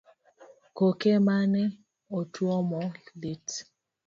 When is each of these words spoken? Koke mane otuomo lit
Koke 0.77 1.11
mane 1.27 1.63
otuomo 2.19 2.81
lit 3.21 3.47